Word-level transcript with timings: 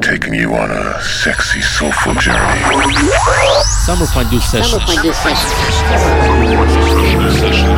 Taking 0.00 0.34
you 0.34 0.54
on 0.54 0.70
a 0.70 1.02
sexy, 1.02 1.60
soulful 1.60 2.14
journey. 2.14 2.38
100.12 2.38 4.40
sessions. 4.40 4.82
100.2 4.82 5.12
sessions. 7.40 7.71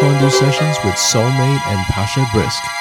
Fondue 0.00 0.30
Sessions 0.30 0.78
with 0.82 0.94
Soulmate 0.94 1.60
and 1.66 1.86
Pasha 1.90 2.26
Brisk. 2.32 2.79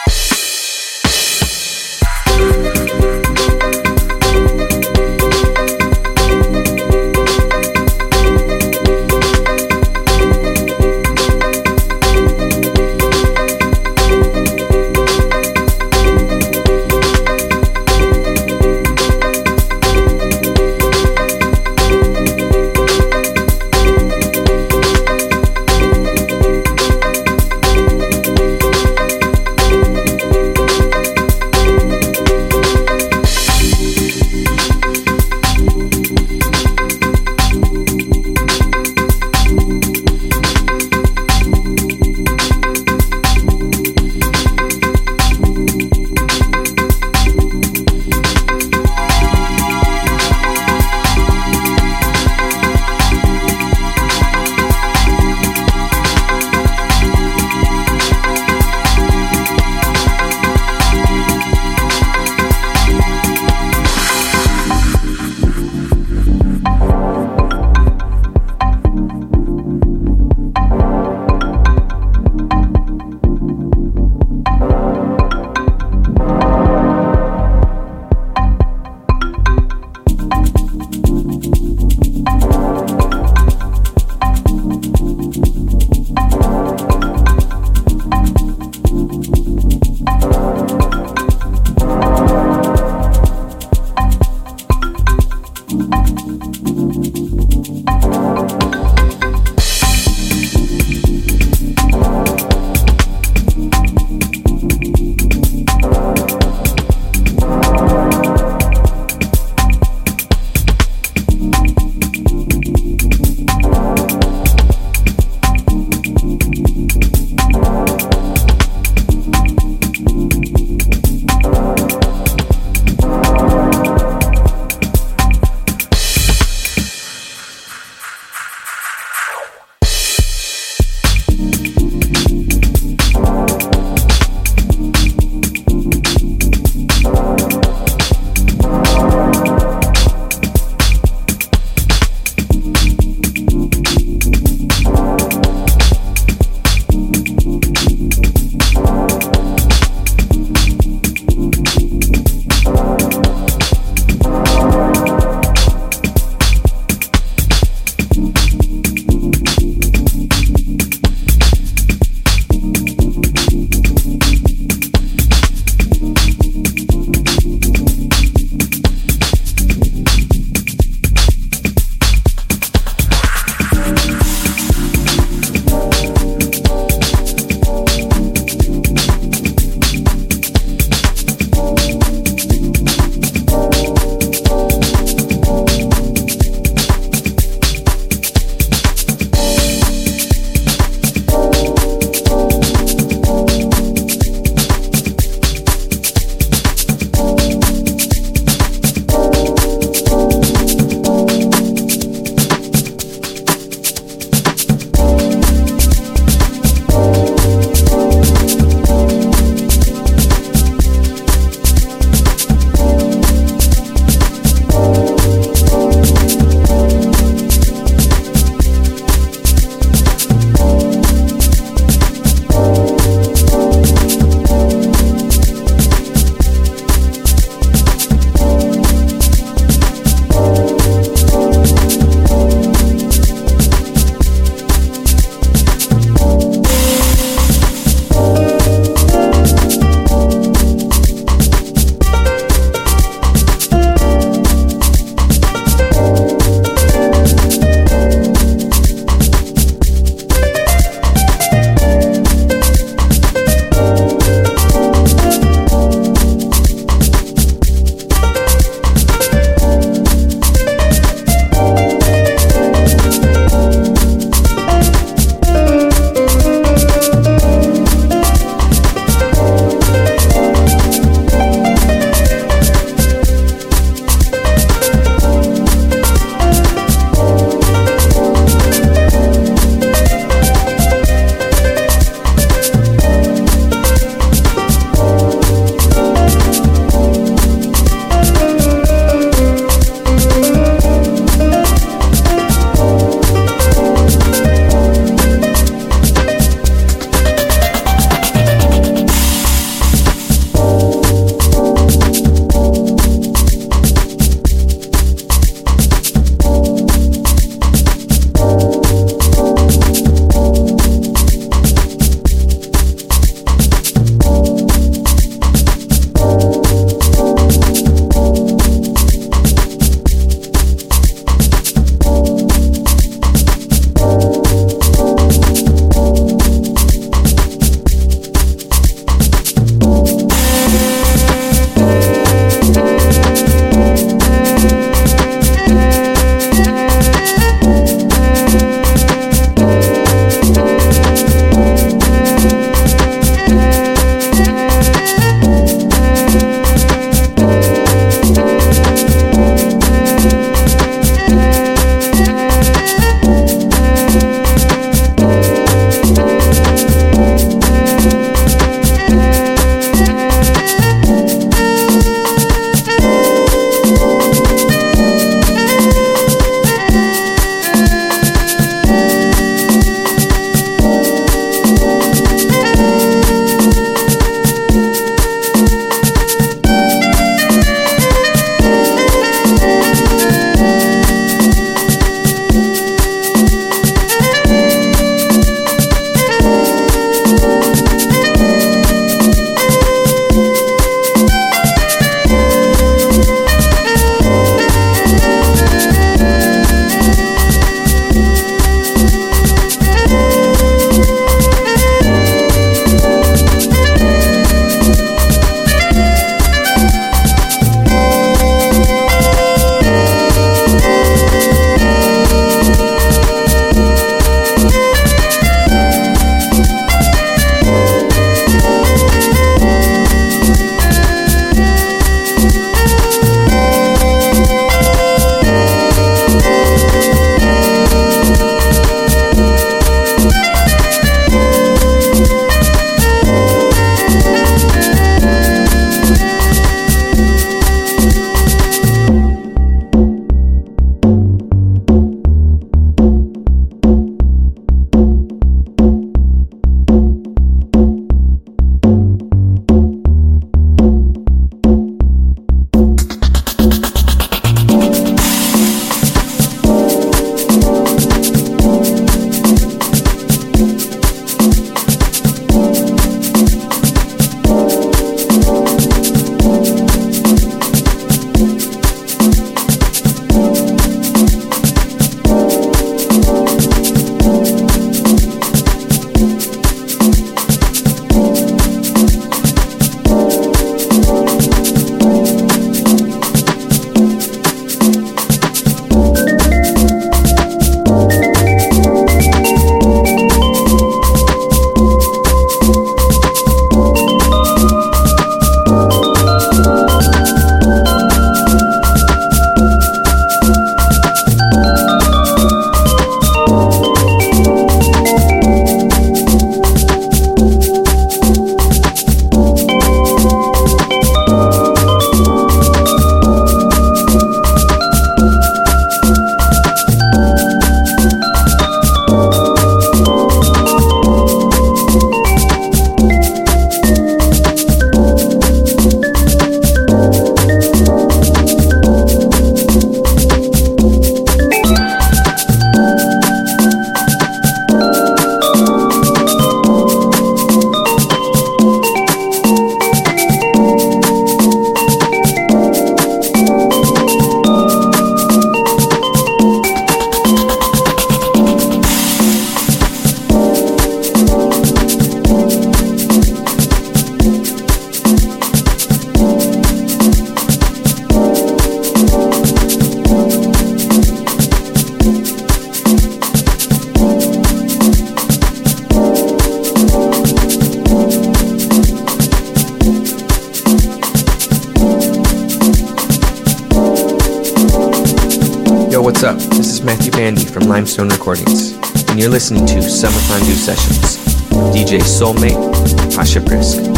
DJ 581.90 582.04
Soulmate, 582.04 583.16
Pasha 583.16 583.42
Brisk. 583.42 583.89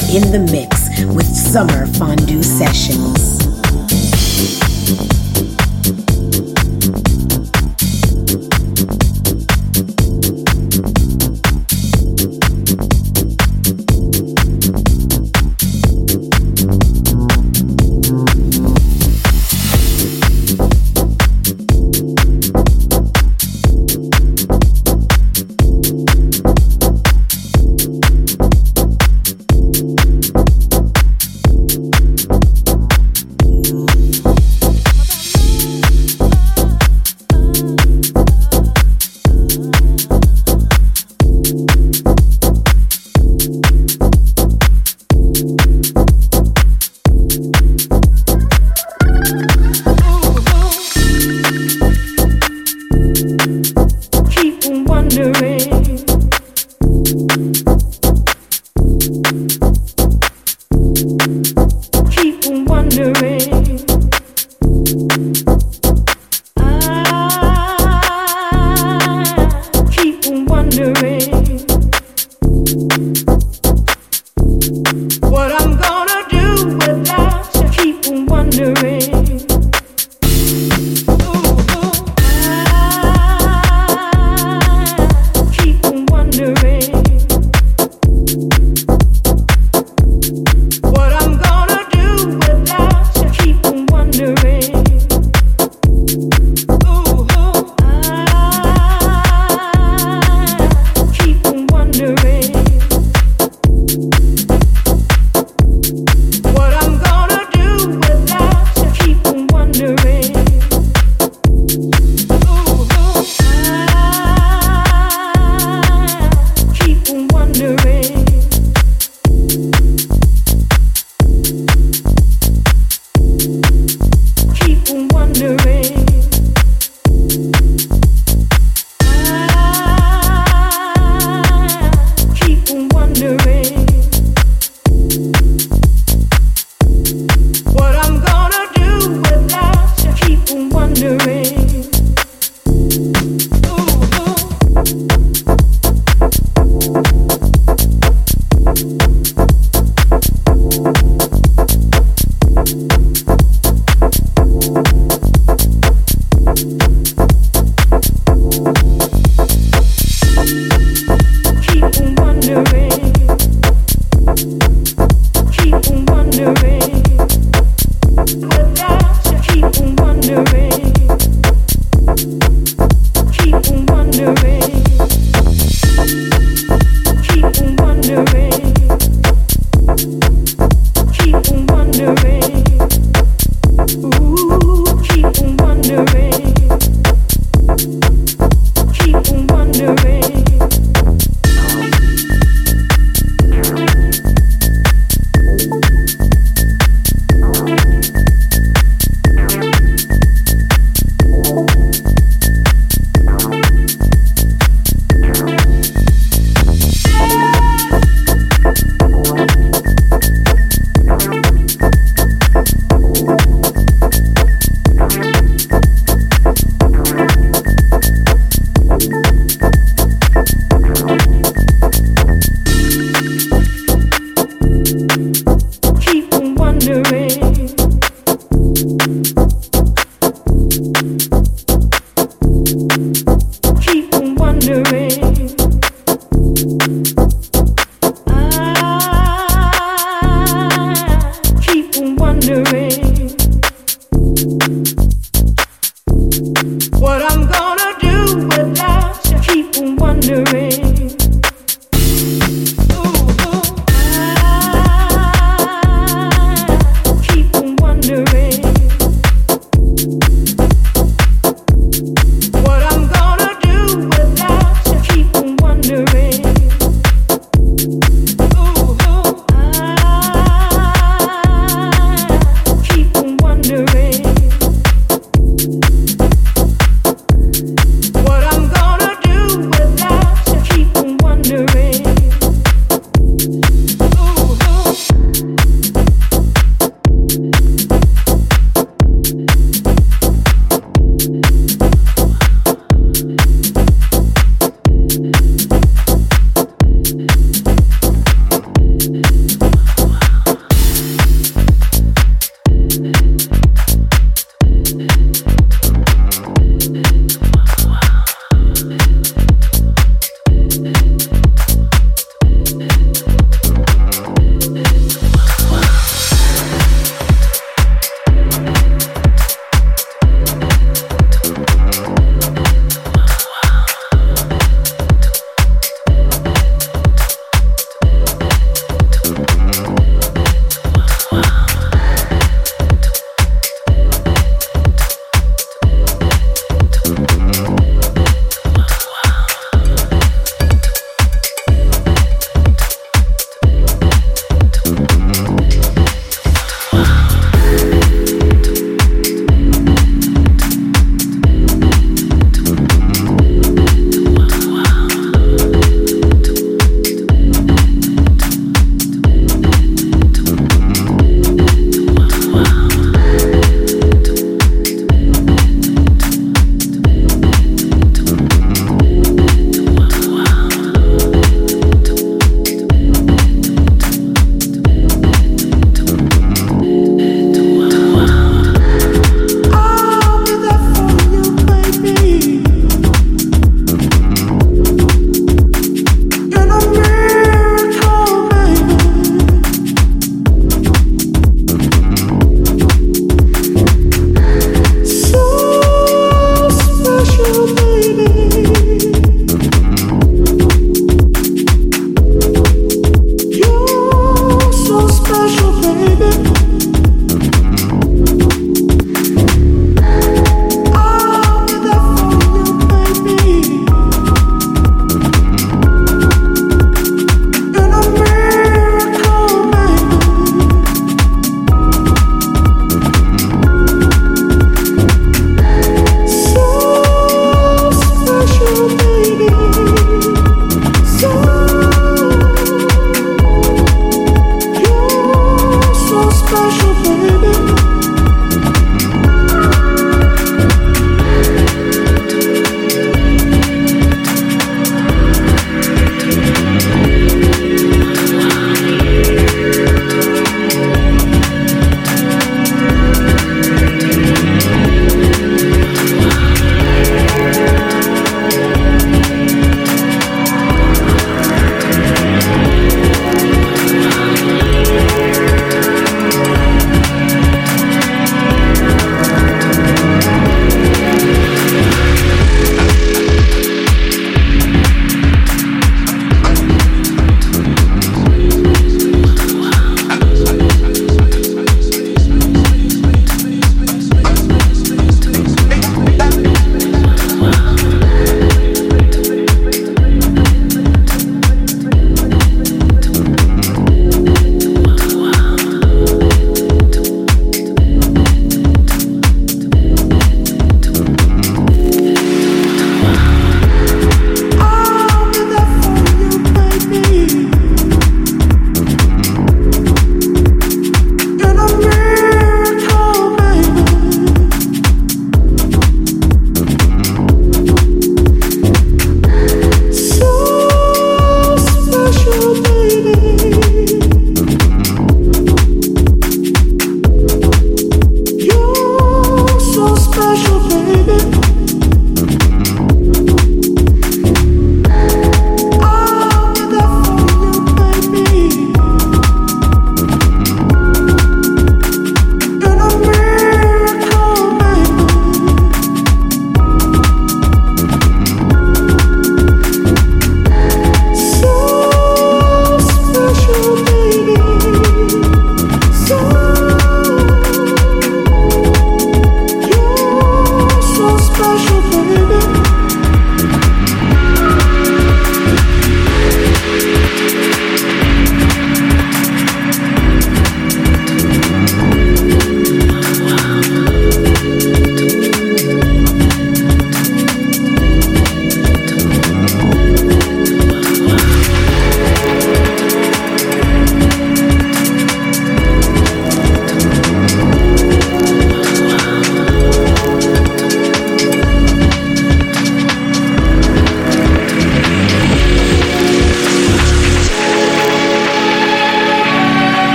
You're 0.00 0.22
in 0.22 0.32
the 0.32 0.38
mix 0.50 0.63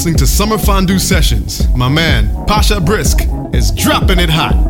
listening 0.00 0.16
to 0.16 0.26
Summer 0.26 0.56
Fondue 0.56 0.98
Sessions. 0.98 1.68
My 1.76 1.86
man, 1.86 2.34
Pasha 2.46 2.80
Brisk, 2.80 3.18
is 3.52 3.70
dropping 3.70 4.18
it 4.18 4.30
hot. 4.30 4.69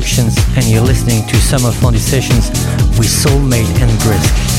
Productions, 0.00 0.38
and 0.56 0.64
you're 0.64 0.80
listening 0.80 1.26
to 1.26 1.36
Summer 1.36 1.70
Fondue 1.70 1.98
Sessions 1.98 2.48
with 2.96 3.06
Soulmate 3.06 3.68
and 3.82 4.00
Brisk. 4.00 4.49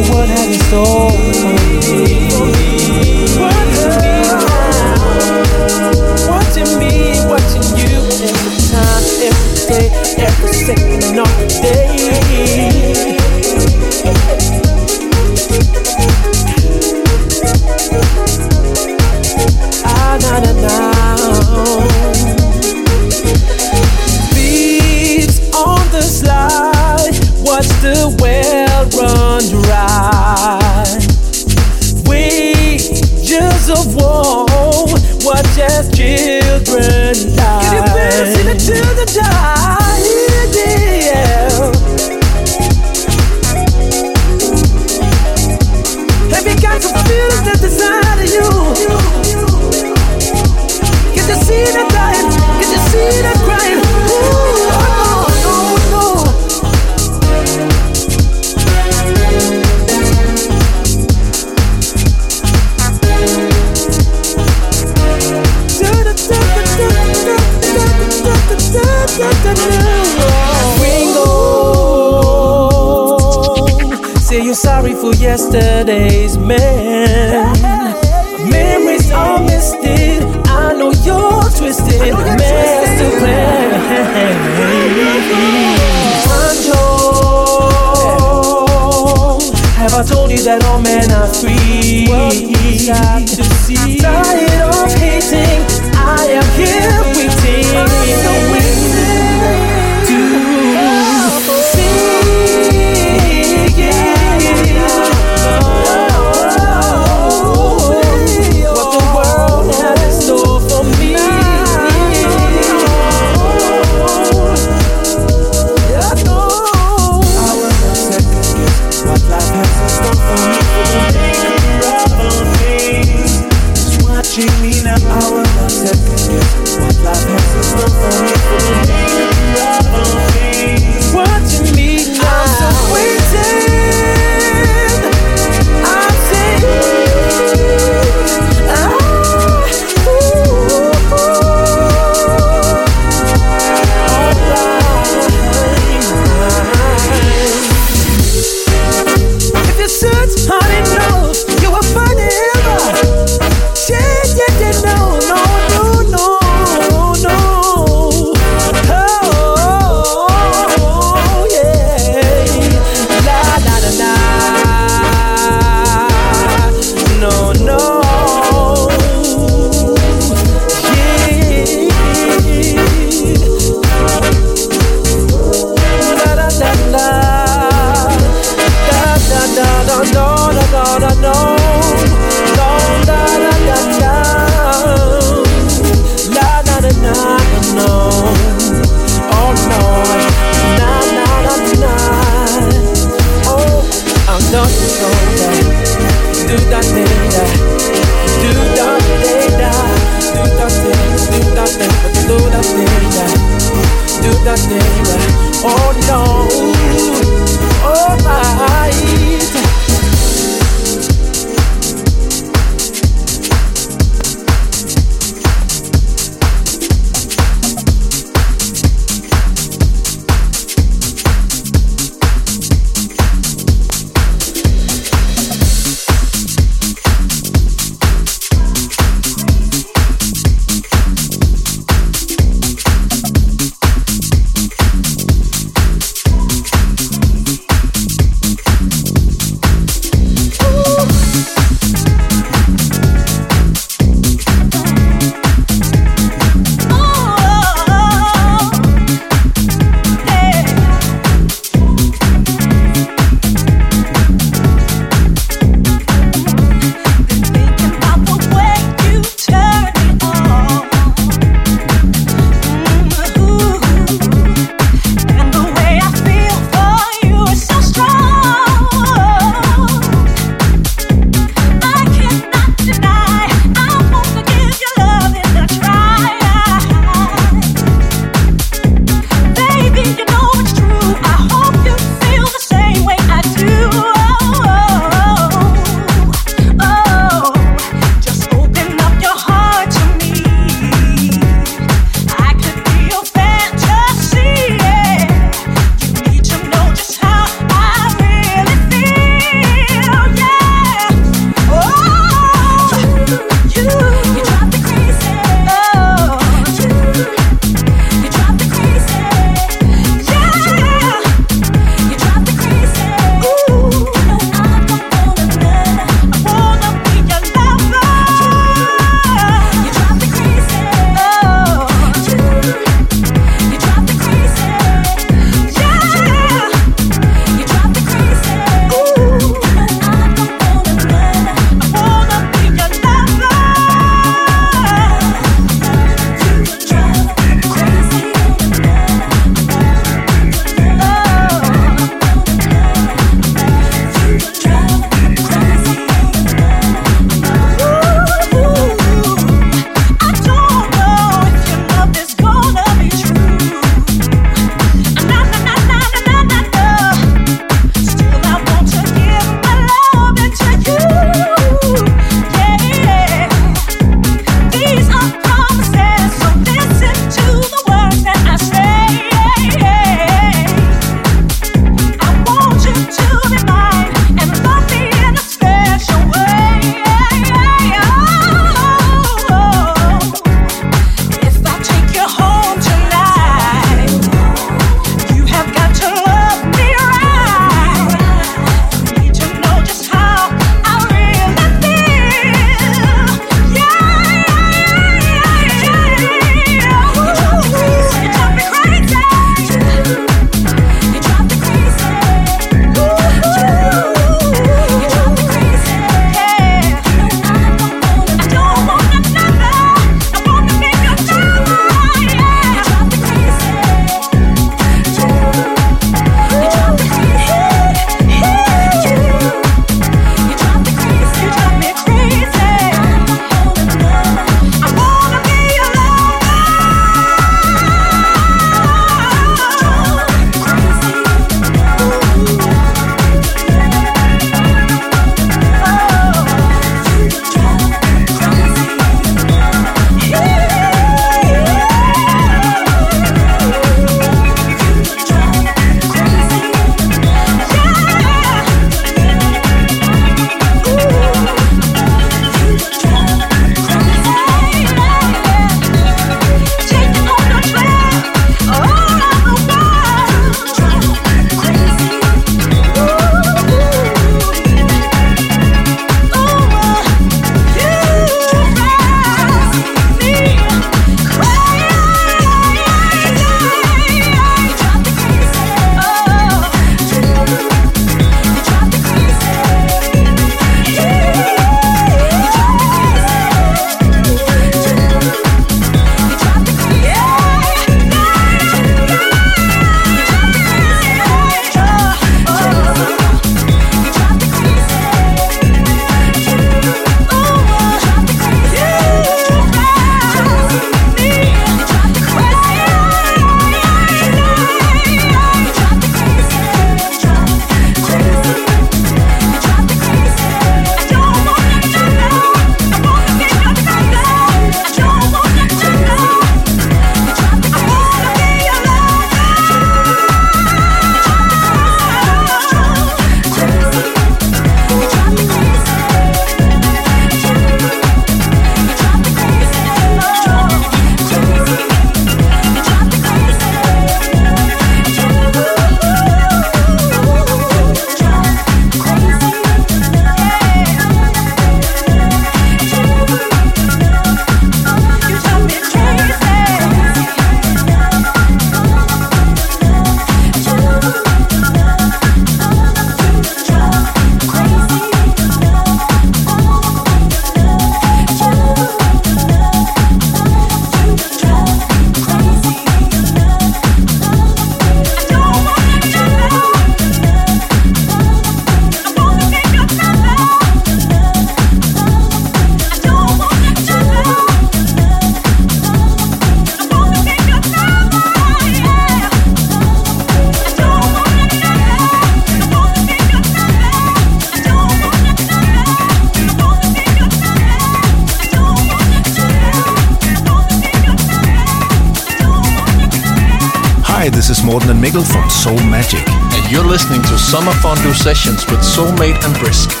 Sessions 598.13 598.65
with 598.65 598.81
Soulmate 598.81 599.43
and 599.45 599.57
Brisk. 599.59 600.00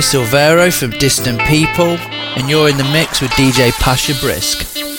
Silvero 0.00 0.72
from 0.76 0.90
Distant 0.98 1.40
People, 1.42 1.96
and 2.36 2.48
you're 2.48 2.68
in 2.68 2.76
the 2.76 2.84
mix 2.84 3.20
with 3.20 3.30
DJ 3.32 3.70
Pasha 3.72 4.14
Brisk. 4.20 4.89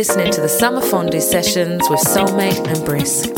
listening 0.00 0.32
to 0.32 0.40
the 0.40 0.48
Summer 0.48 0.80
Fondue 0.80 1.20
Sessions 1.20 1.82
with 1.90 2.00
Soulmate 2.00 2.66
and 2.66 2.82
Brisk. 2.86 3.29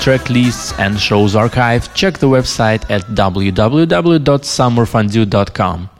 track 0.00 0.30
lists 0.30 0.72
and 0.78 0.98
shows 0.98 1.36
archive, 1.36 1.92
check 1.94 2.18
the 2.18 2.26
website 2.26 2.90
at 2.90 3.02
www.summerfondue.com. 3.02 5.90